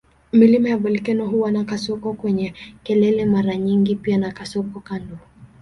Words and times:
Milima 0.33 0.69
ya 0.69 0.77
volkeno 0.77 1.27
huwa 1.27 1.51
na 1.51 1.63
kasoko 1.63 2.13
kwenye 2.13 2.53
kelele 2.83 3.25
mara 3.25 3.55
nyingi 3.55 3.95
pia 3.95 4.17
na 4.17 4.31
kasoko 4.31 4.79
kando. 4.79 5.17